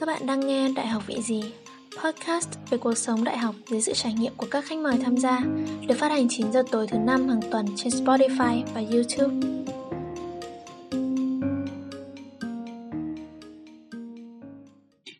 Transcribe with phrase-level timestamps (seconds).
[0.00, 1.42] Các bạn đang nghe Đại học vị gì?
[2.02, 5.16] Podcast về cuộc sống đại học dưới sự trải nghiệm của các khách mời tham
[5.16, 5.40] gia,
[5.86, 9.34] được phát hành 9 giờ tối thứ năm hàng tuần trên Spotify và YouTube.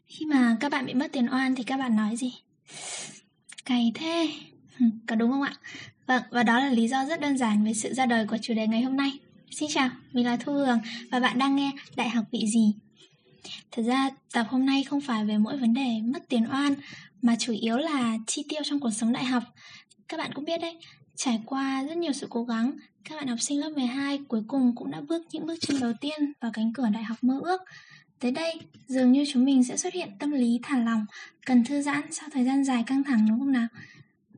[0.07, 2.35] Khi mà các bạn bị mất tiền oan thì các bạn nói gì?
[3.65, 4.29] Cày thế,
[5.07, 5.55] có đúng không ạ?
[6.07, 8.55] Vâng, và đó là lý do rất đơn giản về sự ra đời của chủ
[8.55, 9.13] đề ngày hôm nay.
[9.51, 10.79] Xin chào, mình là Thu Hường
[11.11, 12.75] và bạn đang nghe Đại học vị gì?
[13.73, 16.75] Thật ra tập hôm nay không phải về mỗi vấn đề mất tiền oan
[17.23, 19.43] mà chủ yếu là chi tiêu trong cuộc sống đại học.
[20.09, 20.79] Các bạn cũng biết đấy,
[21.17, 22.73] trải qua rất nhiều sự cố gắng,
[23.05, 25.93] các bạn học sinh lớp 12 cuối cùng cũng đã bước những bước chân đầu
[26.01, 27.63] tiên vào cánh cửa đại học mơ ước.
[28.19, 31.07] Tới đây, dường như chúng mình sẽ xuất hiện tâm lý thả lỏng,
[31.47, 33.67] cần thư giãn sau thời gian dài căng thẳng đúng không nào?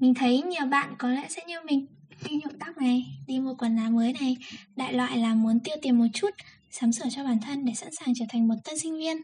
[0.00, 1.87] Mình thấy nhiều bạn có lẽ sẽ như mình
[2.28, 4.37] Đi nhuộm tóc này, đi mua quần áo mới này
[4.77, 6.30] Đại loại là muốn tiêu tiền một chút
[6.72, 9.16] Sắm sửa cho bản thân để sẵn sàng trở thành một tân sinh viên.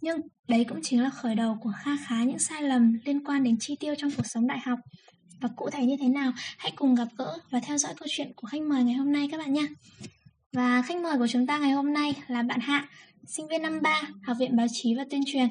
[0.00, 3.44] Nhưng đấy cũng chính là khởi đầu của kha khá những sai lầm liên quan
[3.44, 4.78] đến chi tiêu trong cuộc sống đại học.
[5.40, 8.32] Và cụ thể như thế nào, hãy cùng gặp gỡ và theo dõi câu chuyện
[8.36, 9.66] của khách mời ngày hôm nay các bạn nhé
[10.52, 12.88] Và khách mời của chúng ta ngày hôm nay là bạn Hạ,
[13.26, 15.48] sinh viên năm 3, Học viện Báo chí và Tuyên truyền.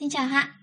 [0.00, 0.57] Xin chào Hạ.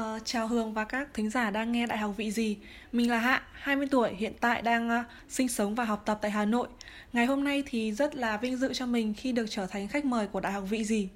[0.00, 2.56] Uh, chào Hương và các thính giả đang nghe Đại học vị gì.
[2.92, 6.30] Mình là Hạ, 20 tuổi, hiện tại đang uh, sinh sống và học tập tại
[6.30, 6.68] Hà Nội.
[7.12, 10.04] Ngày hôm nay thì rất là vinh dự cho mình khi được trở thành khách
[10.04, 11.08] mời của Đại học vị gì.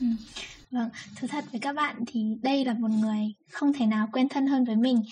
[0.00, 0.06] Ừ.
[0.70, 0.88] Vâng,
[1.20, 4.46] thú thật với các bạn thì đây là một người không thể nào quen thân
[4.46, 5.02] hơn với mình.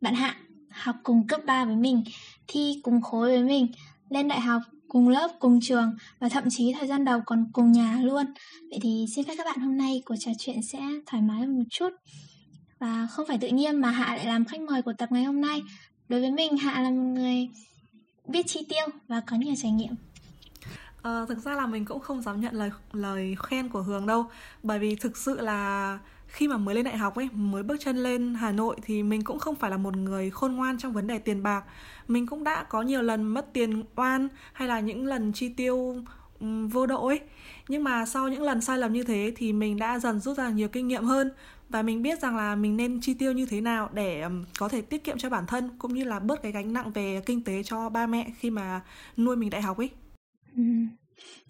[0.00, 0.36] Bạn Hạ
[0.70, 2.04] học cùng cấp 3 với mình,
[2.46, 3.66] thi cùng khối với mình
[4.10, 4.62] Lên đại học
[4.92, 8.26] cùng lớp, cùng trường và thậm chí thời gian đầu còn cùng nhà luôn.
[8.70, 11.58] Vậy thì xin phép các bạn hôm nay của trò chuyện sẽ thoải mái hơn
[11.58, 11.88] một chút.
[12.78, 15.40] Và không phải tự nhiên mà Hạ lại làm khách mời của tập ngày hôm
[15.40, 15.62] nay.
[16.08, 17.48] Đối với mình, Hạ là một người
[18.28, 19.94] biết chi tiêu và có nhiều trải nghiệm.
[21.02, 24.26] À, thực ra là mình cũng không dám nhận lời lời khen của Hường đâu
[24.62, 25.98] bởi vì thực sự là
[26.32, 29.22] khi mà mới lên đại học ấy, mới bước chân lên Hà Nội thì mình
[29.24, 31.64] cũng không phải là một người khôn ngoan trong vấn đề tiền bạc.
[32.08, 35.96] Mình cũng đã có nhiều lần mất tiền oan hay là những lần chi tiêu
[36.70, 37.20] vô độ ấy.
[37.68, 40.48] Nhưng mà sau những lần sai lầm như thế thì mình đã dần rút ra
[40.48, 41.30] nhiều kinh nghiệm hơn.
[41.68, 44.24] Và mình biết rằng là mình nên chi tiêu như thế nào để
[44.58, 47.22] có thể tiết kiệm cho bản thân cũng như là bớt cái gánh nặng về
[47.26, 48.80] kinh tế cho ba mẹ khi mà
[49.16, 49.90] nuôi mình đại học ấy.
[50.56, 50.62] Ừ.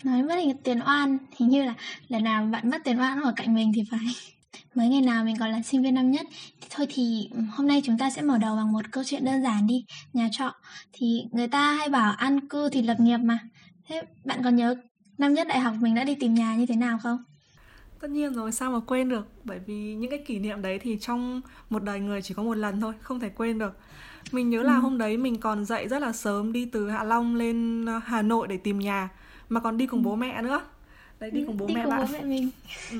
[0.04, 1.74] nói mất tiền oan, hình như là
[2.08, 4.32] lần nào bạn mất tiền oan ở cạnh mình thì phải.
[4.74, 6.26] Mới ngày nào mình còn là sinh viên năm nhất.
[6.60, 9.42] Thì Thôi thì hôm nay chúng ta sẽ mở đầu bằng một câu chuyện đơn
[9.42, 10.54] giản đi Nhà trọ.
[10.92, 13.38] Thì người ta hay bảo ăn cư thì lập nghiệp mà.
[13.88, 14.74] Thế bạn còn nhớ
[15.18, 17.24] năm nhất đại học mình đã đi tìm nhà như thế nào không?
[18.00, 19.28] Tất nhiên rồi, sao mà quên được?
[19.44, 22.56] Bởi vì những cái kỷ niệm đấy thì trong một đời người chỉ có một
[22.56, 23.76] lần thôi Không thể quên được.
[24.32, 24.80] Mình nhớ là ừ.
[24.80, 28.48] hôm đấy mình còn dậy rất là sớm Đi từ Hạ Long lên Hà Nội
[28.48, 29.08] để tìm nhà
[29.48, 30.04] Mà còn đi cùng ừ.
[30.04, 30.60] bố mẹ nữa.
[31.20, 32.00] Đấy đi cùng bố đi mẹ cùng bạn.
[32.00, 32.50] bố mẹ mình.
[32.90, 32.98] Ừ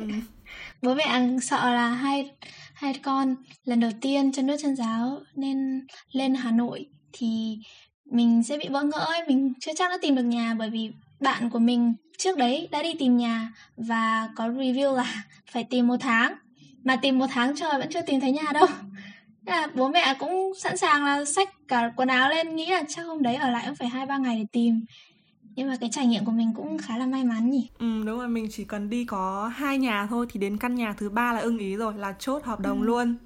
[0.83, 2.31] bố mẹ sợ là hai
[2.75, 7.59] hai con lần đầu tiên chân nước chân giáo nên lên Hà Nội thì
[8.05, 10.91] mình sẽ bị bỡ ngỡ ấy, mình chưa chắc đã tìm được nhà bởi vì
[11.21, 15.87] bạn của mình trước đấy đã đi tìm nhà và có review là phải tìm
[15.87, 16.35] một tháng.
[16.85, 18.67] Mà tìm một tháng trời vẫn chưa tìm thấy nhà đâu.
[19.47, 23.03] Là bố mẹ cũng sẵn sàng là xách cả quần áo lên nghĩ là chắc
[23.03, 24.85] hôm đấy ở lại cũng phải hai ba ngày để tìm
[25.57, 27.69] nhưng mà cái trải nghiệm của mình cũng khá là may mắn nhỉ?
[27.79, 30.93] Ừ đúng rồi mình chỉ cần đi có hai nhà thôi thì đến căn nhà
[30.93, 32.87] thứ ba là ưng ý rồi là chốt hợp đồng ừ.
[32.87, 33.17] luôn.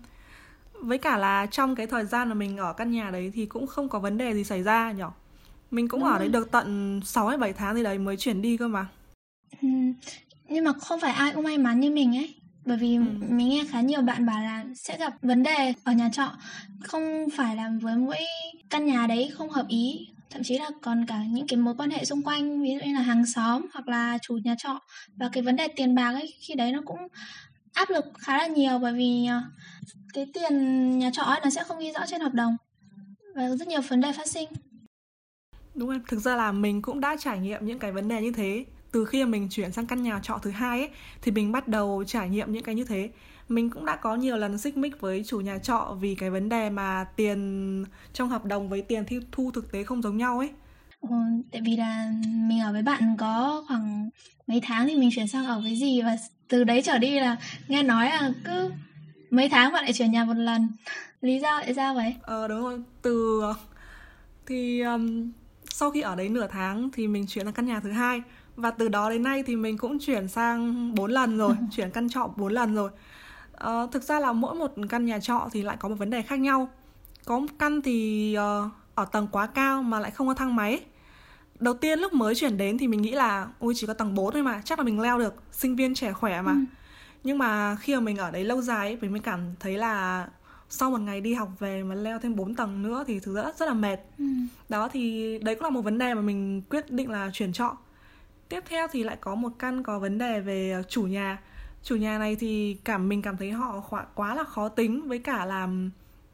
[0.73, 3.67] Với cả là trong cái thời gian mà mình ở căn nhà đấy thì cũng
[3.67, 5.05] không có vấn đề gì xảy ra nhỉ?
[5.71, 8.43] Mình cũng đúng ở đấy được tận 6 hay 7 tháng thì đấy mới chuyển
[8.43, 8.87] đi cơ mà.
[9.63, 9.69] Ừ.
[10.49, 12.35] nhưng mà không phải ai cũng may mắn như mình ấy.
[12.65, 13.03] Bởi vì ừ.
[13.29, 16.33] mình nghe khá nhiều bạn bảo là sẽ gặp vấn đề ở nhà trọ.
[16.81, 18.17] Không phải là với mỗi
[18.71, 21.91] căn nhà đấy không hợp ý thậm chí là còn cả những cái mối quan
[21.91, 24.81] hệ xung quanh, ví dụ như là hàng xóm hoặc là chủ nhà trọ.
[25.17, 26.99] Và cái vấn đề tiền bạc ấy, khi đấy nó cũng
[27.73, 29.43] áp lực khá là nhiều bởi vì ờ,
[30.15, 32.57] cái tiền nhà trọ ấy nó sẽ không ghi rõ trên hợp đồng
[33.35, 34.49] và rất nhiều vấn đề phát sinh.
[35.75, 38.33] Đúng rồi, thực ra là mình cũng đã trải nghiệm những cái vấn đề như
[38.33, 38.65] thế.
[38.93, 40.91] Từ khi mà mình chuyển sang căn nhà trọ thứ hai ấy,
[41.23, 43.11] thì mình bắt đầu trải nghiệm những cái như thế
[43.49, 46.49] mình cũng đã có nhiều lần xích mích với chủ nhà trọ vì cái vấn
[46.49, 50.51] đề mà tiền trong hợp đồng với tiền thu thực tế không giống nhau ấy.
[51.01, 51.17] Ừ,
[51.53, 54.11] tại vì là mình ở với bạn có khoảng
[54.47, 56.17] mấy tháng thì mình chuyển sang ở với gì và
[56.49, 57.37] từ đấy trở đi là
[57.69, 58.71] nghe nói là cứ
[59.31, 60.69] mấy tháng bạn lại chuyển nhà một lần.
[61.21, 62.15] Lý do tại sao vậy?
[62.23, 63.43] Ờ đúng rồi từ
[64.47, 65.33] thì um,
[65.71, 68.23] sau khi ở đấy nửa tháng thì mình chuyển sang căn nhà thứ hai
[68.57, 72.09] và từ đó đến nay thì mình cũng chuyển sang bốn lần rồi chuyển căn
[72.09, 72.91] trọ bốn lần rồi
[73.65, 76.23] uh, thực ra là mỗi một căn nhà trọ thì lại có một vấn đề
[76.23, 76.69] khác nhau.
[77.25, 80.81] Có một căn thì uh, ở tầng quá cao mà lại không có thang máy.
[81.59, 84.33] Đầu tiên lúc mới chuyển đến thì mình nghĩ là ui chỉ có tầng 4
[84.33, 86.53] thôi mà chắc là mình leo được sinh viên trẻ khỏe mà.
[86.53, 86.59] Ừ.
[87.25, 90.29] nhưng mà khi mà mình ở đấy lâu dài ấy, mình mới cảm thấy là
[90.69, 93.59] sau một ngày đi học về mà leo thêm 4 tầng nữa thì thực rất
[93.59, 93.99] rất là mệt.
[94.19, 94.25] Ừ.
[94.69, 97.77] đó thì đấy cũng là một vấn đề mà mình quyết định là chuyển trọ.
[98.49, 101.39] Tiếp theo thì lại có một căn có vấn đề về chủ nhà
[101.87, 103.83] chủ nhà này thì cảm mình cảm thấy họ
[104.15, 105.69] quá là khó tính với cả là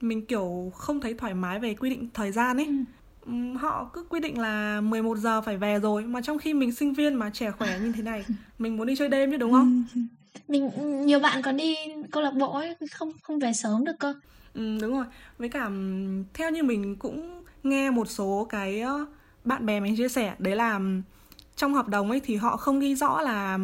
[0.01, 2.69] mình kiểu không thấy thoải mái về quy định thời gian ấy
[3.27, 3.33] ừ.
[3.59, 6.93] họ cứ quy định là 11 giờ phải về rồi mà trong khi mình sinh
[6.93, 8.25] viên mà trẻ khỏe như thế này
[8.59, 10.01] mình muốn đi chơi đêm chứ đúng không ừ.
[10.49, 10.71] mình
[11.07, 11.77] nhiều bạn còn đi
[12.11, 14.15] câu lạc bộ ấy không không về sớm được cơ
[14.55, 15.05] ừ, đúng rồi
[15.39, 15.71] với cả
[16.35, 18.83] theo như mình cũng nghe một số cái
[19.45, 20.81] bạn bè mình chia sẻ đấy là
[21.57, 23.59] trong hợp đồng ấy thì họ không ghi rõ là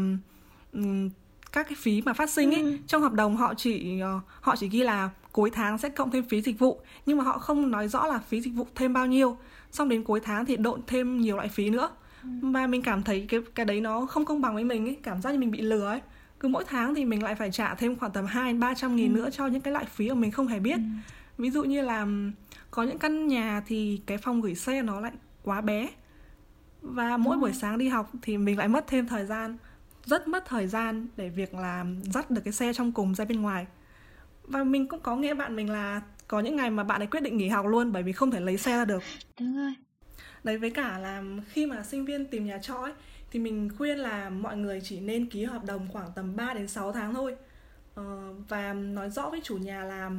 [1.52, 2.76] các cái phí mà phát sinh ấy ừ.
[2.86, 6.24] trong hợp đồng họ chỉ uh, họ chỉ ghi là cuối tháng sẽ cộng thêm
[6.24, 9.06] phí dịch vụ nhưng mà họ không nói rõ là phí dịch vụ thêm bao
[9.06, 9.36] nhiêu
[9.72, 11.90] xong đến cuối tháng thì độn thêm nhiều loại phí nữa
[12.22, 12.28] ừ.
[12.42, 15.22] và mình cảm thấy cái cái đấy nó không công bằng với mình ấy cảm
[15.22, 16.00] giác như mình bị lừa ấy
[16.40, 19.14] cứ mỗi tháng thì mình lại phải trả thêm khoảng tầm hai ba trăm nghìn
[19.14, 19.20] ừ.
[19.20, 20.82] nữa cho những cái loại phí mà mình không hề biết ừ.
[21.38, 22.06] ví dụ như là
[22.70, 25.12] có những căn nhà thì cái phòng gửi xe nó lại
[25.44, 25.88] quá bé
[26.82, 29.56] và mỗi buổi sáng đi học thì mình lại mất thêm thời gian
[30.08, 33.42] rất mất thời gian để việc là dắt được cái xe trong cùng ra bên
[33.42, 33.66] ngoài.
[34.42, 37.20] Và mình cũng có nghe bạn mình là có những ngày mà bạn ấy quyết
[37.20, 39.02] định nghỉ học luôn bởi vì không thể lấy xe ra được.
[39.40, 39.74] Đúng rồi.
[40.44, 42.92] Đấy với cả là khi mà sinh viên tìm nhà trọ ấy
[43.30, 46.68] thì mình khuyên là mọi người chỉ nên ký hợp đồng khoảng tầm 3 đến
[46.68, 47.36] 6 tháng thôi.
[47.94, 50.10] Ờ, và nói rõ với chủ nhà là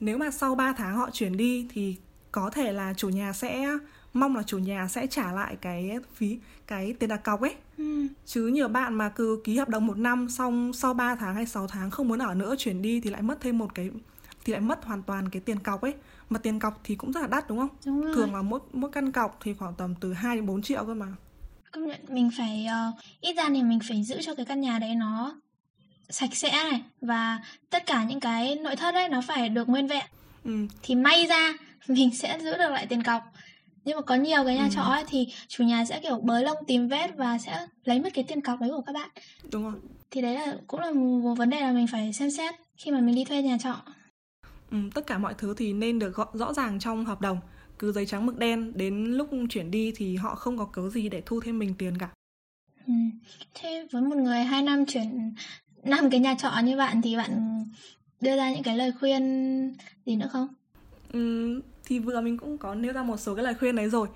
[0.00, 1.96] nếu mà sau 3 tháng họ chuyển đi thì
[2.32, 3.78] có thể là chủ nhà sẽ
[4.14, 8.06] mong là chủ nhà sẽ trả lại cái phí cái tiền đặt cọc ấy ừ.
[8.26, 11.46] chứ nhiều bạn mà cứ ký hợp đồng một năm xong sau 3 tháng hay
[11.46, 13.90] 6 tháng không muốn ở nữa chuyển đi thì lại mất thêm một cái
[14.44, 15.94] thì lại mất hoàn toàn cái tiền cọc ấy
[16.30, 18.14] mà tiền cọc thì cũng rất là đắt đúng không đúng rồi.
[18.14, 20.94] thường là mỗi mỗi căn cọc thì khoảng tầm từ 2 đến 4 triệu cơ
[20.94, 21.06] mà
[21.72, 24.78] công nhận mình phải uh, ít ra thì mình phải giữ cho cái căn nhà
[24.78, 25.34] đấy nó
[26.08, 27.38] sạch sẽ này và
[27.70, 30.06] tất cả những cái nội thất ấy nó phải được nguyên vẹn
[30.44, 30.66] ừ.
[30.82, 31.52] thì may ra
[31.88, 33.22] mình sẽ giữ được lại tiền cọc
[33.84, 34.68] nhưng mà có nhiều cái nhà ừ.
[34.74, 38.14] trọ ấy thì chủ nhà sẽ kiểu bới lông tìm vết và sẽ lấy mất
[38.14, 39.10] cái tiền cọc đấy của các bạn.
[39.52, 39.72] Đúng rồi.
[40.10, 43.00] Thì đấy là cũng là một vấn đề là mình phải xem xét khi mà
[43.00, 43.76] mình đi thuê nhà trọ.
[44.70, 47.40] Ừ, tất cả mọi thứ thì nên được gõ, rõ ràng trong hợp đồng.
[47.78, 51.08] Cứ giấy trắng mực đen đến lúc chuyển đi thì họ không có cớ gì
[51.08, 52.08] để thu thêm mình tiền cả.
[52.86, 52.92] Ừ.
[53.54, 55.34] thế với một người hai năm chuyển
[55.82, 57.64] năm cái nhà trọ như bạn thì bạn
[58.20, 59.22] đưa ra những cái lời khuyên
[60.06, 60.48] gì nữa không
[61.14, 64.08] ừ, thì vừa mình cũng có nêu ra một số cái lời khuyên đấy rồi.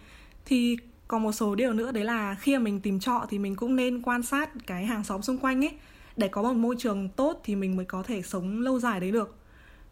[0.45, 0.77] Thì
[1.09, 3.77] còn một số điều nữa đấy là khi mà mình tìm trọ thì mình cũng
[3.77, 5.73] nên quan sát cái hàng xóm xung quanh ấy.
[6.17, 9.11] Để có một môi trường tốt thì mình mới có thể sống lâu dài đấy
[9.11, 9.37] được.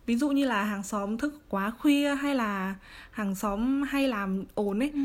[0.06, 2.74] Ví dụ như là hàng xóm thức quá khuya hay là
[3.10, 4.90] hàng xóm hay làm ồn ấy.
[4.94, 5.00] Ừ.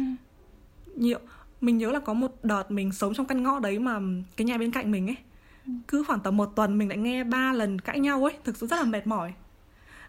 [0.95, 1.19] nhiều
[1.62, 4.00] mình nhớ là có một đợt mình sống trong căn ngõ đấy mà
[4.38, 5.18] cái nhà bên cạnh mình ấy.
[5.65, 5.71] Ừ.
[5.88, 8.68] cứ khoảng tầm một tuần mình lại nghe ba lần cãi nhau ấy thực sự
[8.68, 9.33] rất là mệt mỏi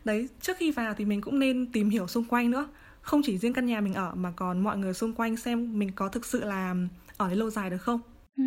[0.05, 2.69] đấy trước khi vào thì mình cũng nên tìm hiểu xung quanh nữa.
[3.01, 5.91] Không chỉ riêng căn nhà mình ở mà còn mọi người xung quanh xem mình
[5.95, 6.75] có thực sự là
[7.17, 8.01] ở đấy lâu dài được không.
[8.37, 8.45] Ừ.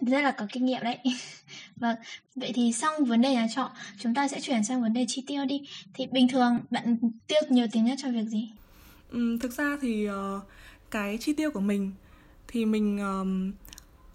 [0.00, 0.98] rất là có kinh nghiệm đấy.
[1.76, 1.96] Vâng
[2.34, 5.24] vậy thì xong vấn đề nhà trọ chúng ta sẽ chuyển sang vấn đề chi
[5.26, 5.60] tiêu đi.
[5.94, 6.96] Thì bình thường bạn
[7.26, 8.50] tiêu nhiều tiền nhất cho việc gì?
[9.10, 10.42] Ừ, thực ra thì uh,
[10.90, 11.92] cái chi tiêu của mình
[12.48, 13.54] thì mình uh,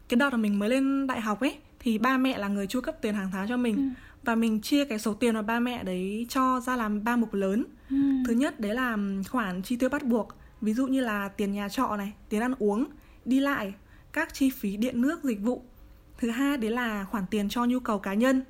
[0.09, 2.81] cái đợt mà mình mới lên đại học ấy thì ba mẹ là người chu
[2.81, 3.75] cấp tiền hàng tháng cho mình.
[3.75, 7.15] Ừ và mình chia cái số tiền mà ba mẹ đấy cho ra làm ba
[7.15, 7.65] mục lớn.
[7.89, 7.95] Ừ.
[8.27, 8.97] thứ nhất đấy là
[9.29, 10.27] khoản chi tiêu bắt buộc.
[10.61, 12.85] Ví dụ như là tiền nhà trọ này tiền ăn uống
[13.25, 13.73] đi lại
[14.13, 15.63] các chi phí điện nước dịch vụ.
[16.17, 18.43] Thứ hai đấy là khoản tiền cho nhu cầu cá nhân.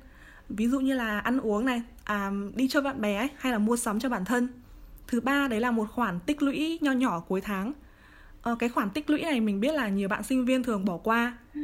[0.48, 3.58] Ví dụ như là ăn uống này à, đi chơi bạn bè ấy, hay là
[3.58, 4.48] mua sắm cho bản thân.
[5.06, 7.72] Thứ ba đấy là một khoản tích lũy nho nhỏ cuối tháng.
[8.42, 10.96] Ờ, cái khoản tích lũy này mình biết là nhiều bạn sinh viên thường bỏ
[10.96, 11.38] qua.
[11.54, 11.60] Ừ.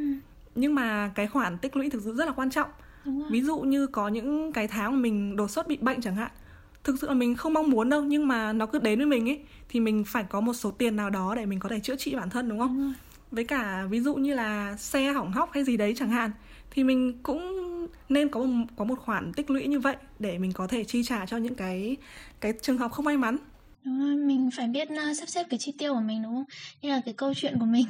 [0.54, 2.70] nhưng mà cái khoản tích lũy thực sự rất là quan trọng
[3.04, 6.30] ví dụ như có những cái tháng mà mình đột xuất bị bệnh chẳng hạn
[6.84, 9.28] thực sự là mình không mong muốn đâu nhưng mà nó cứ đến với mình
[9.28, 11.96] ấy thì mình phải có một số tiền nào đó để mình có thể chữa
[11.96, 12.78] trị bản thân đúng không?
[12.78, 12.94] Đúng
[13.30, 16.30] với cả ví dụ như là xe hỏng hóc hay gì đấy chẳng hạn
[16.70, 17.40] thì mình cũng
[18.08, 21.02] nên có một, có một khoản tích lũy như vậy để mình có thể chi
[21.02, 21.96] trả cho những cái
[22.40, 23.36] cái trường hợp không may mắn.
[23.84, 26.44] Đúng rồi mình phải biết uh, sắp xếp cái chi tiêu của mình đúng không?
[26.82, 27.86] Như là cái câu chuyện của mình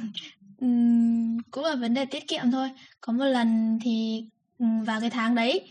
[0.59, 2.69] um, cũng là vấn đề tiết kiệm thôi.
[3.01, 4.25] Có một lần thì
[4.61, 5.61] Ừ, vào cái tháng đấy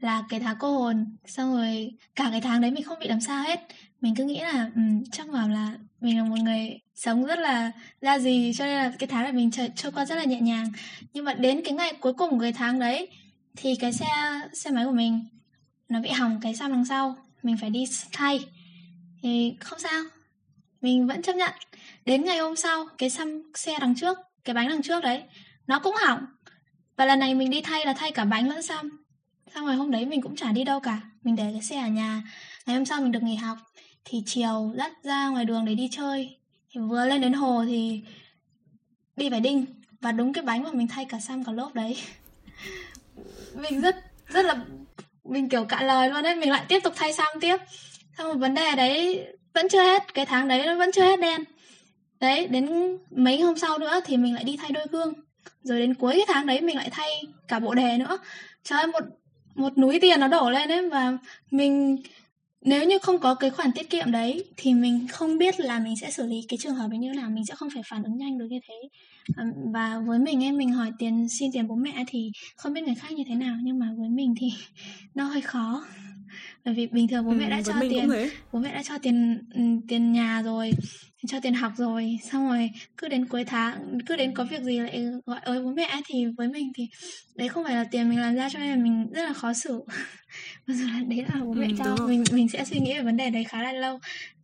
[0.00, 3.20] là cái tháng cô hồn xong rồi cả cái tháng đấy mình không bị làm
[3.20, 3.60] sao hết.
[4.00, 7.72] Mình cứ nghĩ là um, chắc vào là mình là một người sống rất là
[8.00, 10.40] ra gì cho nên là cái tháng này mình trôi, trôi qua rất là nhẹ
[10.40, 10.72] nhàng.
[11.12, 13.08] Nhưng mà đến cái ngày cuối cùng của cái tháng đấy
[13.56, 14.06] thì cái xe
[14.52, 15.24] xe máy của mình
[15.88, 18.40] nó bị hỏng cái xăm đằng sau mình phải đi thay.
[19.22, 20.02] Thì không sao
[20.80, 21.52] mình vẫn chấp nhận.
[22.04, 25.22] Đến ngày hôm sau cái xăm xe đằng trước cái bánh đằng trước đấy
[25.66, 26.26] nó cũng hỏng
[26.96, 29.04] và lần này mình đi thay là thay cả bánh lẫn xăm.
[29.54, 31.00] Xong rồi hôm đấy mình cũng chả đi đâu cả.
[31.22, 32.22] Mình để cái xe ở nhà.
[32.66, 33.58] Ngày hôm sau mình được nghỉ học.
[34.04, 36.36] Thì chiều dắt ra ngoài đường để đi chơi.
[36.70, 38.02] Thì vừa lên đến hồ thì
[39.16, 39.66] đi phải đinh.
[40.00, 41.96] Và đúng cái bánh mà mình thay cả xăm cả lốp đấy.
[43.54, 43.96] Mình rất
[44.28, 44.56] rất là,
[45.24, 46.36] mình kiểu cạn lời luôn đấy.
[46.36, 47.56] Mình lại tiếp tục thay xăm tiếp.
[48.18, 50.14] Xong một vấn đề đấy vẫn chưa hết.
[50.14, 51.44] Cái tháng đấy nó vẫn chưa hết đen.
[52.20, 55.12] Đấy, đến mấy hôm sau nữa thì mình lại đi thay đôi gương
[55.66, 57.08] rồi đến cuối cái tháng đấy mình lại thay
[57.48, 58.18] cả bộ đề nữa.
[58.64, 59.04] Trời ơi, một
[59.56, 61.18] một núi tiền nó đổ lên ấy và
[61.50, 61.96] mình,
[62.60, 65.96] nếu như không có cái khoản tiết kiệm đấy thì mình không biết là mình
[65.96, 68.16] sẽ xử lý cái trường hợp ấy như nào, mình sẽ không phải phản ứng
[68.16, 68.74] nhanh được như thế.
[69.72, 72.94] Và với mình em mình hỏi tiền, xin tiền bố mẹ thì không biết người
[72.94, 74.52] khác như thế nào, nhưng mà với mình thì
[75.14, 75.84] nó hơi khó
[76.64, 78.10] bởi vì bình thường bố mẹ ừ, đã cho tiền
[78.52, 80.72] bố mẹ đã cho tiền ừ, tiền nhà rồi
[81.26, 82.18] cho tiền học rồi.
[82.32, 85.72] Xong rồi cứ đến cuối tháng cứ đến có việc gì lại gọi ơi bố
[85.72, 86.88] mẹ thì với mình thì
[87.34, 89.52] đấy không phải là tiền mình làm ra cho nên là mình rất là khó
[89.52, 89.82] xử.
[90.66, 93.02] Và rồi là đấy là bố mẹ ừ, cho mình mình sẽ suy nghĩ về
[93.02, 94.00] vấn đề đấy khá là lâu.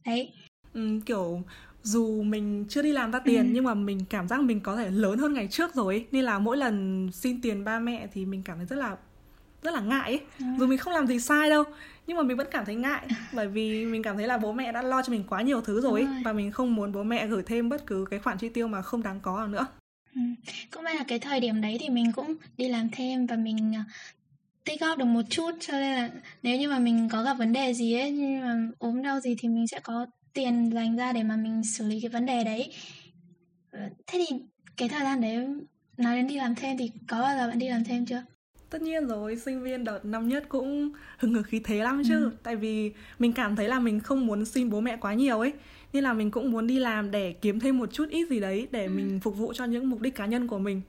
[0.06, 0.32] Đấy.
[0.72, 1.42] Ừ, kiểu
[1.82, 3.50] dù mình chưa đi làm ra tiền ừ.
[3.52, 6.06] nhưng mà mình cảm giác mình có thể lớn hơn ngày trước rồi ấy.
[6.12, 8.96] nên là mỗi lần xin tiền ba mẹ thì mình cảm thấy rất là
[9.62, 10.20] rất là ngại ấy.
[10.38, 10.46] Ừ.
[10.58, 11.64] dù mình không làm gì sai đâu
[12.06, 14.72] nhưng mà mình vẫn cảm thấy ngại bởi vì mình cảm thấy là bố mẹ
[14.72, 16.22] đã lo cho mình quá nhiều thứ rồi, rồi.
[16.24, 18.82] và mình không muốn bố mẹ gửi thêm bất cứ cái khoản chi tiêu mà
[18.82, 19.66] không đáng có nào nữa
[20.14, 20.20] ừ.
[20.70, 23.72] cũng may là cái thời điểm đấy thì mình cũng đi làm thêm và mình
[23.76, 23.82] ờ,
[24.64, 26.10] tích góp được một chút cho nên là
[26.42, 29.36] nếu như mà mình có gặp vấn đề gì ấy như mà ốm đau gì
[29.38, 32.44] thì mình sẽ có tiền dành ra để mà mình xử lý cái vấn đề
[32.44, 32.72] đấy
[33.72, 34.36] ờ, thế thì
[34.76, 35.46] cái thời gian đấy
[35.96, 38.22] nói đến đi làm thêm thì có bao giờ bạn đi làm thêm chưa
[38.72, 42.24] tất nhiên rồi sinh viên đợt năm nhất cũng hừng hực khí thế lắm chứ.
[42.24, 42.30] Ừ.
[42.42, 45.52] tại vì mình cảm thấy là mình không muốn xin bố mẹ quá nhiều ấy
[45.92, 48.68] nên là mình cũng muốn đi làm để kiếm thêm một chút ít gì đấy
[48.70, 48.90] để ừ.
[48.90, 50.80] mình phục vụ cho những mục đích cá nhân của mình.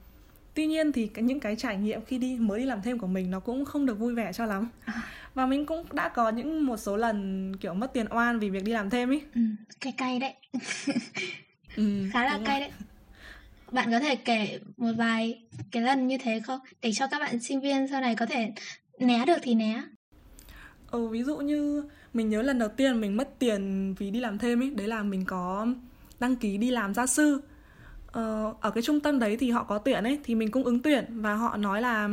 [0.53, 3.31] Tuy nhiên thì những cái trải nghiệm khi đi mới đi làm thêm của mình
[3.31, 4.69] nó cũng không được vui vẻ cho lắm.
[4.85, 4.93] À.
[5.33, 8.63] và mình cũng đã có những một số lần kiểu mất tiền oan vì việc
[8.63, 9.41] đi làm thêm ấy ừ,
[9.81, 10.33] cay cay đấy.
[11.75, 12.71] Ừ, khá là cay đấy
[13.73, 16.59] bạn có thể kể một vài cái lần như thế không?
[16.81, 18.51] Để cho các bạn sinh viên sau này có thể
[18.99, 19.83] né được thì né.
[20.91, 24.37] Ừ ví dụ như mình nhớ lần đầu tiên mình mất tiền vì đi làm
[24.37, 25.67] thêm ấy đấy là mình có
[26.19, 27.41] đăng ký đi làm gia sư.
[28.11, 30.81] Ờ, ở cái trung tâm đấy thì họ có tuyển ấy thì mình cũng ứng
[30.81, 32.09] tuyển và họ nói là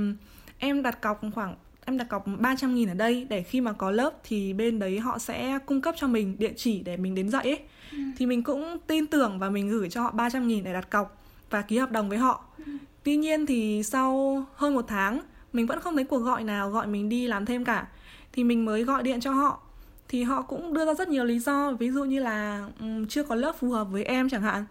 [0.58, 3.90] em đặt cọc khoảng em đặt cọc 300 nghìn ở đây để khi mà có
[3.90, 7.28] lớp thì bên đấy họ sẽ cung cấp cho mình địa chỉ để mình đến
[7.28, 7.58] dạy ấy.
[7.92, 7.98] Ừ.
[8.18, 11.20] thì mình cũng tin tưởng và mình gửi cho họ 300 nghìn để đặt cọc
[11.50, 12.44] và ký hợp đồng với họ.
[13.02, 15.20] Tuy nhiên thì sau hơn một tháng
[15.52, 17.86] mình vẫn không thấy cuộc gọi nào gọi mình đi làm thêm cả.
[18.32, 19.60] Thì mình mới gọi điện cho họ.
[20.08, 23.22] Thì họ cũng đưa ra rất nhiều lý do ví dụ như là um, chưa
[23.22, 24.64] có lớp phù hợp với em chẳng hạn.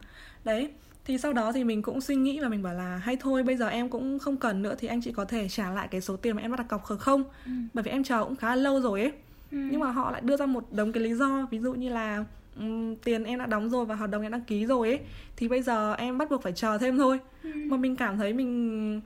[0.43, 0.69] Đấy
[1.05, 3.57] thì sau đó thì mình cũng suy nghĩ và mình bảo là hay thôi bây
[3.57, 6.17] giờ em cũng không cần nữa thì anh chị có thể trả lại cái số
[6.17, 7.23] tiền mà em đã đặt cọc được không?
[7.45, 7.51] Ừ.
[7.73, 9.11] bởi vì em chờ cũng khá lâu rồi ấy.
[9.51, 9.57] Ừ.
[9.71, 12.25] nhưng mà họ lại đưa ra một đống cái lý do ví dụ như là
[12.59, 14.99] um, tiền em đã đóng rồi và hợp đồng em đăng ký rồi ấy
[15.35, 17.49] thì bây giờ em bắt buộc phải chờ thêm thôi ừ.
[17.65, 19.01] mà mình cảm thấy mình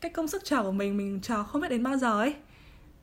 [0.00, 2.34] cái công sức chờ của mình mình chờ không biết đến bao giờ ấy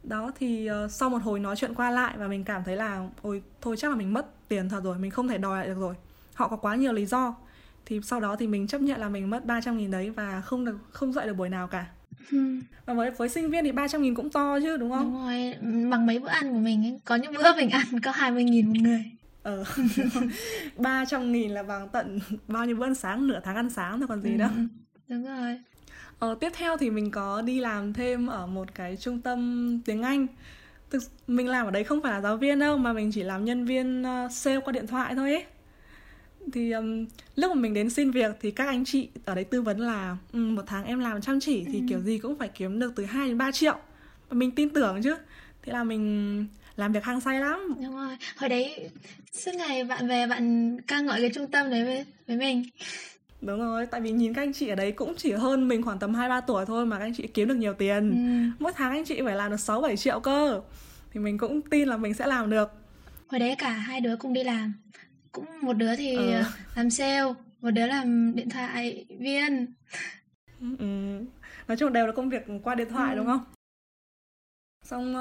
[0.03, 3.07] đó thì uh, sau một hồi nói chuyện qua lại và mình cảm thấy là
[3.21, 5.79] ôi thôi chắc là mình mất tiền thật rồi mình không thể đòi lại được
[5.79, 5.95] rồi
[6.33, 7.35] họ có quá nhiều lý do
[7.85, 10.65] thì sau đó thì mình chấp nhận là mình mất 300 nghìn đấy và không
[10.65, 11.85] được không dạy được buổi nào cả
[12.31, 12.59] ừ.
[12.85, 15.03] và với với sinh viên thì 300 nghìn cũng to chứ đúng không?
[15.03, 15.55] Đúng rồi,
[15.89, 16.99] bằng mấy bữa ăn của mình ấy.
[17.05, 19.11] Có những bữa mình ăn có 20 nghìn một người
[19.43, 19.63] ờ
[20.77, 23.99] ba trăm nghìn là bằng tận bao nhiêu bữa ăn sáng nửa tháng ăn sáng
[23.99, 24.49] thôi còn gì ừ, nữa
[25.07, 25.59] đúng rồi.
[26.19, 30.01] Ờ, tiếp theo thì mình có đi làm thêm ở một cái trung tâm tiếng
[30.01, 30.27] anh.
[30.89, 33.45] Thực mình làm ở đấy không phải là giáo viên đâu mà mình chỉ làm
[33.45, 35.45] nhân viên uh, sale qua điện thoại thôi ấy.
[36.53, 37.05] Thì um,
[37.35, 40.17] lúc mà mình đến xin việc thì các anh chị ở đấy tư vấn là
[40.33, 41.85] um, một tháng em làm chăm chỉ thì ừ.
[41.89, 43.77] kiểu gì cũng phải kiếm được từ 2 đến 3 triệu.
[44.29, 45.15] Và mình tin tưởng chứ.
[45.63, 46.45] Thế là mình
[46.79, 48.89] làm việc hăng say lắm đúng rồi hồi đấy
[49.31, 52.63] suốt ngày bạn về bạn ca ngợi cái trung tâm đấy với, với mình
[53.41, 55.99] Đúng rồi, tại vì nhìn các anh chị ở đấy cũng chỉ hơn mình khoảng
[55.99, 58.09] tầm 2-3 tuổi thôi mà các anh chị kiếm được nhiều tiền.
[58.09, 58.51] Ừ.
[58.59, 60.61] Mỗi tháng anh chị phải làm được 6-7 triệu cơ.
[61.11, 62.71] Thì mình cũng tin là mình sẽ làm được.
[63.27, 64.73] Hồi đấy cả hai đứa cùng đi làm.
[65.31, 66.43] Cũng một đứa thì ừ.
[66.75, 69.73] làm sale, một đứa làm điện thoại viên.
[70.61, 70.85] Ừ.
[71.67, 73.17] Nói chung đều là công việc qua điện thoại ừ.
[73.17, 73.43] đúng không?
[74.85, 75.15] Xong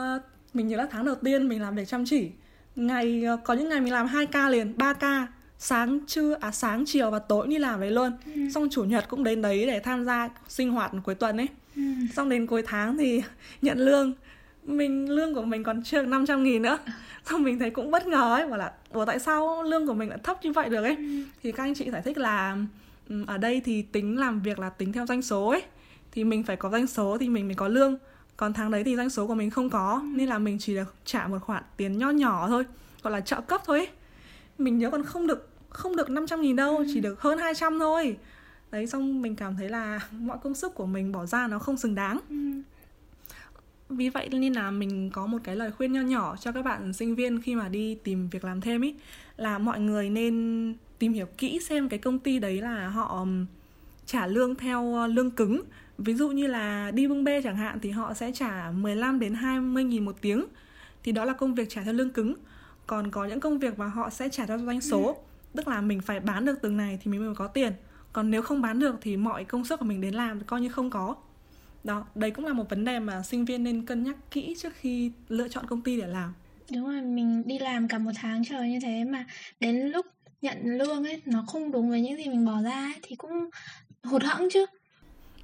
[0.55, 2.31] mình nhớ là tháng đầu tiên mình làm việc chăm chỉ.
[2.77, 5.27] Ngày ờ, có những ngày mình làm 2 ca liền 3 ca
[5.59, 8.13] sáng trưa à sáng chiều và tối đi làm đấy luôn.
[8.35, 8.41] Ừ.
[8.55, 11.47] xong chủ nhật cũng đến đấy để tham gia sinh hoạt cuối tuần ấy.
[11.77, 11.83] Ừ.
[12.15, 13.23] xong đến cuối tháng thì
[13.63, 14.15] nhận lương.
[14.65, 16.79] Mình lương của mình còn chưa được 500 nghìn nữa.
[17.25, 20.09] Xong mình thấy cũng bất ngờ ấy bảo là ủa tại sao lương của mình
[20.09, 20.97] lại thấp như vậy được ấy?
[20.97, 21.23] Ừ.
[21.43, 22.57] thì các anh chị giải thích là
[23.27, 25.63] ở đây thì tính làm việc là tính theo doanh số ấy.
[26.13, 27.99] Thì mình phải có doanh số thì mình mới có lương
[28.39, 30.95] còn tháng đấy thì doanh số của mình không có nên là mình chỉ được
[31.05, 32.65] trả một khoản tiền nho nhỏ thôi
[33.03, 33.89] gọi là trợ cấp thôi
[34.59, 38.17] mình nhớ còn không được không được 500 nghìn đâu chỉ được hơn 200 thôi.
[38.71, 41.77] Đấy xong mình cảm thấy là mọi công sức của mình bỏ ra nó không
[41.77, 42.19] xứng đáng.
[43.89, 46.93] Vì vậy nên là mình có một cái lời khuyên nho nhỏ cho các bạn
[46.93, 48.95] sinh viên khi mà đi tìm việc làm thêm ý
[49.37, 53.27] là mọi người nên tìm hiểu kỹ xem cái công ty đấy là họ
[54.09, 55.63] trả lương theo ờ, lương cứng.
[55.99, 59.35] Ví dụ như là đi bưng bê chẳng hạn thì họ sẽ trả 15 đến
[59.35, 60.45] 20 nghìn một tiếng.
[61.03, 62.35] Thì đó là công việc trả theo lương cứng.
[62.87, 65.15] Còn có những công việc mà họ sẽ trả theo doanh số ừ.
[65.55, 67.73] tức là mình phải bán được từng này thì mình mới có tiền.
[68.13, 70.69] Còn nếu không bán được thì mọi công sức của mình đến làm coi như
[70.69, 71.17] không có.
[71.85, 74.73] Đó đây cũng là một vấn đề mà sinh viên nên cân nhắc kỹ trước
[74.81, 76.35] khi lựa chọn công ty để làm.
[76.73, 79.27] Đúng rồi mình đi làm cả một tháng trời như thế mà
[79.61, 80.07] đến lúc
[80.43, 83.51] nhận lương ấy nó không đúng với những gì mình bỏ ra ấy, thì cũng
[84.05, 84.67] hụt hẫng chứ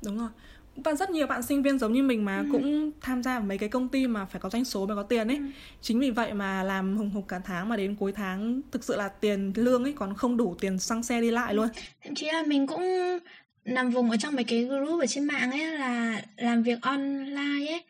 [0.04, 0.28] đúng rồi
[0.76, 2.46] và rất nhiều bạn sinh viên giống như mình mà ừ.
[2.52, 5.02] cũng tham gia vào mấy cái công ty mà phải có doanh số mới có
[5.02, 5.42] tiền ấy ừ.
[5.80, 8.96] chính vì vậy mà làm hùng hục cả tháng mà đến cuối tháng thực sự
[8.96, 11.68] là tiền lương ấy còn không đủ tiền xăng xe đi lại luôn
[12.04, 12.82] thậm chí là mình cũng
[13.64, 17.72] nằm vùng ở trong mấy cái group ở trên mạng ấy là làm việc online
[17.72, 17.82] ấy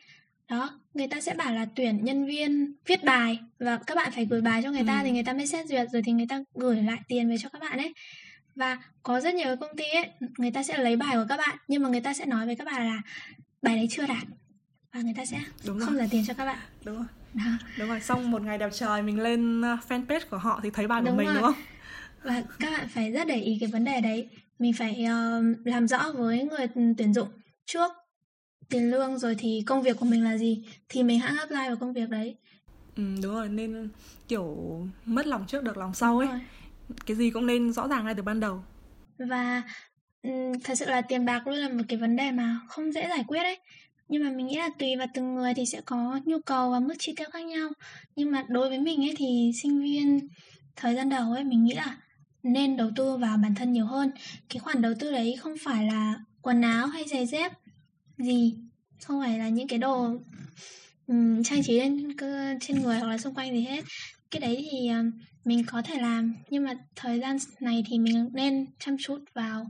[0.49, 4.25] đó người ta sẽ bảo là tuyển nhân viên viết bài và các bạn phải
[4.25, 5.03] gửi bài cho người ta ừ.
[5.03, 7.49] thì người ta mới xét duyệt rồi thì người ta gửi lại tiền về cho
[7.49, 7.93] các bạn ấy
[8.55, 11.57] và có rất nhiều công ty ấy người ta sẽ lấy bài của các bạn
[11.67, 13.01] nhưng mà người ta sẽ nói với các bạn là
[13.61, 14.23] bài đấy chưa đạt.
[14.93, 16.59] Và người ta sẽ đúng không trả tiền cho các bạn.
[16.83, 17.05] Đúng rồi.
[17.33, 17.43] Đó.
[17.79, 20.87] đúng rồi xong một ngày đẹp trời mình lên uh, fanpage của họ thì thấy
[20.87, 21.35] bài của đúng mình rồi.
[21.35, 21.61] đúng không?
[22.23, 24.29] Và các bạn phải rất để ý cái vấn đề đấy.
[24.59, 27.27] Mình phải uh, làm rõ với người tuyển dụng
[27.65, 27.91] trước
[28.69, 31.75] tiền lương rồi thì công việc của mình là gì thì mình hãng apply vào
[31.75, 32.35] công việc đấy.
[32.95, 33.89] Ừ, đúng rồi nên
[34.27, 34.57] kiểu
[35.05, 36.27] mất lòng trước được lòng sau ấy
[37.05, 38.63] cái gì cũng nên rõ ràng ngay từ ban đầu.
[39.17, 39.63] Và
[40.63, 43.23] thật sự là tiền bạc luôn là một cái vấn đề mà không dễ giải
[43.27, 43.57] quyết đấy.
[44.07, 46.79] Nhưng mà mình nghĩ là tùy vào từng người thì sẽ có nhu cầu và
[46.79, 47.69] mức chi tiêu khác nhau.
[48.15, 50.27] Nhưng mà đối với mình ấy thì sinh viên
[50.75, 51.97] thời gian đầu ấy mình nghĩ là
[52.43, 54.11] nên đầu tư vào bản thân nhiều hơn.
[54.49, 57.51] Cái khoản đầu tư đấy không phải là quần áo hay giày dép
[58.17, 58.55] gì
[59.03, 60.09] không phải là những cái đồ
[61.07, 62.15] um, trang trí lên
[62.61, 63.83] trên người hoặc là xung quanh gì hết.
[64.31, 65.11] Cái đấy thì um,
[65.45, 69.69] mình có thể làm nhưng mà thời gian này thì mình nên chăm chút vào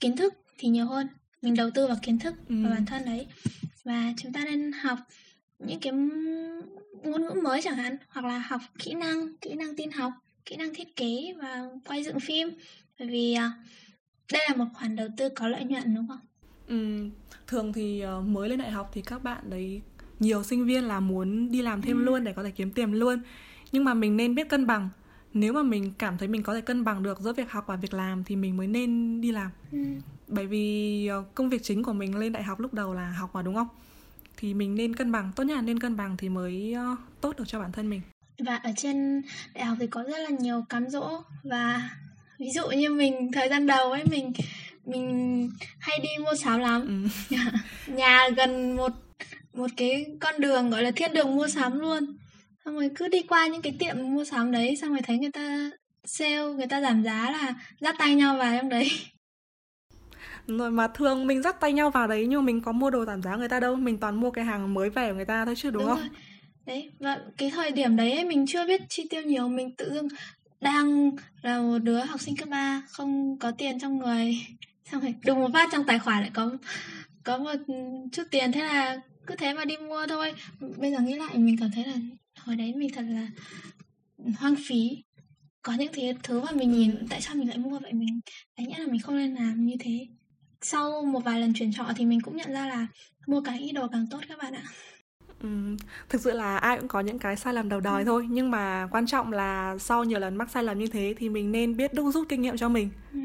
[0.00, 1.08] kiến thức thì nhiều hơn.
[1.42, 2.54] Mình đầu tư vào kiến thức ừ.
[2.64, 3.26] và bản thân đấy.
[3.84, 4.98] Và chúng ta nên học
[5.58, 5.92] những cái
[7.02, 10.12] ngôn ngữ mới chẳng hạn hoặc là học kỹ năng kỹ năng tin học
[10.44, 12.48] kỹ năng thiết kế và quay dựng phim.
[12.98, 13.66] Bởi vì uh,
[14.32, 16.20] đây là một khoản đầu tư có lợi nhuận đúng không?
[16.68, 17.10] Ừ,
[17.46, 19.82] thường thì uh, mới lên đại học thì các bạn đấy
[20.20, 22.02] nhiều sinh viên là muốn đi làm thêm ừ.
[22.02, 23.22] luôn để có thể kiếm tiền luôn
[23.72, 24.88] nhưng mà mình nên biết cân bằng.
[25.34, 27.76] Nếu mà mình cảm thấy mình có thể cân bằng được giữa việc học và
[27.76, 29.50] việc làm thì mình mới nên đi làm.
[29.72, 29.78] Ừ.
[30.28, 33.30] bởi vì ờ, công việc chính của mình lên đại học lúc đầu là học
[33.34, 33.68] mà đúng không?
[34.36, 37.38] Thì mình nên cân bằng tốt nhất là nên cân bằng thì mới ờ, tốt
[37.38, 38.00] được cho bản thân mình.
[38.38, 39.22] Và ở trên
[39.54, 41.90] đại học thì có rất là nhiều cám dỗ và
[42.38, 44.32] ví dụ như mình thời gian đầu ấy mình
[44.84, 46.82] mình hay đi mua sắm lắm.
[46.82, 47.08] Ừ.
[47.36, 47.52] nhà,
[47.86, 48.92] nhà gần một
[49.54, 52.16] một cái con đường gọi là thiên đường mua sắm luôn
[52.68, 55.30] xong rồi cứ đi qua những cái tiệm mua sắm đấy xong rồi thấy người
[55.30, 55.70] ta
[56.04, 58.90] sale người ta giảm giá là dắt tay nhau vào trong đấy.
[60.46, 63.04] Rồi mà thường mình dắt tay nhau vào đấy nhưng mà mình có mua đồ
[63.04, 65.44] giảm giá người ta đâu mình toàn mua cái hàng mới về của người ta
[65.44, 65.98] thôi chứ đúng, đúng không?
[65.98, 66.08] rồi.
[66.66, 69.92] đấy và cái thời điểm đấy ấy, mình chưa biết chi tiêu nhiều mình tự
[69.94, 70.08] dưng
[70.60, 71.10] đang
[71.42, 74.38] là một đứa học sinh cấp 3 không có tiền trong người.
[74.92, 76.50] Xong rồi đùng một phát trong tài khoản lại có
[77.24, 77.56] có một
[78.12, 80.32] chút tiền thế là cứ thế mà đi mua thôi.
[80.76, 81.94] Bây giờ nghĩ lại mình cảm thấy là
[82.44, 83.28] hồi đấy mình thật là
[84.38, 85.04] hoang phí.
[85.62, 88.20] Có những thứ thứ mà mình nhìn tại sao mình lại mua vậy mình?
[88.58, 90.06] Đánh nhẽ là mình không nên làm như thế.
[90.60, 92.86] Sau một vài lần chuyển trọ thì mình cũng nhận ra là
[93.26, 94.62] mua càng ít đồ càng tốt các bạn ạ.
[95.42, 95.76] Ừ,
[96.08, 98.06] thực sự là ai cũng có những cái sai lầm đầu đời ừ.
[98.06, 98.26] thôi.
[98.30, 101.52] Nhưng mà quan trọng là sau nhiều lần mắc sai lầm như thế thì mình
[101.52, 102.90] nên biết đúc rút kinh nghiệm cho mình.
[103.12, 103.18] Ừ.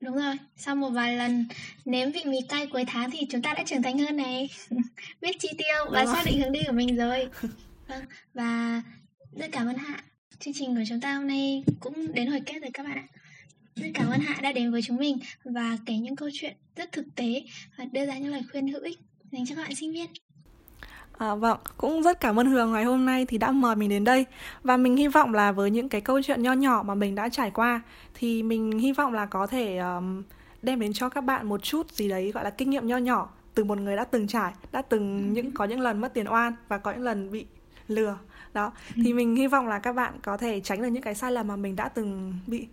[0.00, 1.48] đúng rồi sau một vài lần
[1.84, 4.50] nếm vị mì cay cuối tháng thì chúng ta đã trưởng thành hơn này.
[5.20, 7.28] Biết chi tiêu và xác định hướng đi của mình rồi
[7.90, 8.82] Vâng, và
[9.32, 10.04] rất cảm ơn Hạ.
[10.38, 13.04] Chương trình của chúng ta hôm nay cũng đến hồi kết rồi các bạn ạ.
[13.76, 16.92] Rất cảm ơn Hạ đã đến với chúng mình và kể những câu chuyện rất
[16.92, 17.42] thực tế
[17.78, 18.98] và đưa ra những lời khuyên hữu ích
[19.32, 20.06] dành cho các bạn sinh viên.
[21.18, 24.04] À, vâng, cũng rất cảm ơn Hường ngày hôm nay thì đã mời mình đến
[24.04, 24.26] đây
[24.62, 27.28] và mình hy vọng là với những cái câu chuyện nho nhỏ mà mình đã
[27.28, 27.80] trải qua
[28.14, 30.22] thì mình hy vọng là có thể um,
[30.62, 33.30] đem đến cho các bạn một chút gì đấy gọi là kinh nghiệm nho nhỏ
[33.54, 36.52] từ một người đã từng trải, đã từng những có những lần mất tiền oan
[36.68, 37.46] và có những lần bị
[37.90, 38.18] lừa
[38.52, 39.14] đó thì ừ.
[39.14, 41.56] mình hy vọng là các bạn có thể tránh được những cái sai lầm mà
[41.56, 42.66] mình đã từng bị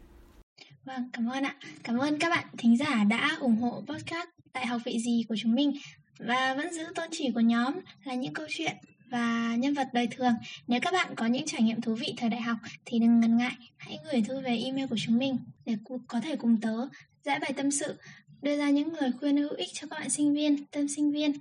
[0.85, 4.65] vâng cảm ơn ạ cảm ơn các bạn thính giả đã ủng hộ podcast đại
[4.65, 5.73] học vị gì của chúng mình
[6.19, 8.75] và vẫn giữ tôn chỉ của nhóm là những câu chuyện
[9.09, 10.33] và nhân vật đời thường.
[10.67, 13.37] Nếu các bạn có những trải nghiệm thú vị thời đại học thì đừng ngần
[13.37, 15.77] ngại, hãy gửi thư về email của chúng mình để
[16.07, 16.87] có thể cùng tớ
[17.23, 17.97] giải bài tâm sự,
[18.41, 21.31] đưa ra những lời khuyên hữu ích cho các bạn sinh viên, tân sinh viên,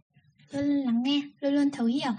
[0.51, 2.12] luôn luôn lắng nghe, luôn luôn thấu hiểu.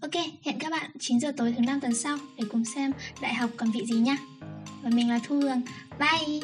[0.00, 3.34] Ok, hẹn các bạn 9 giờ tối thứ năm tuần sau để cùng xem đại
[3.34, 4.16] học còn vị gì nhá.
[4.82, 5.62] Và mình là Thu Hương.
[5.98, 6.40] Bye!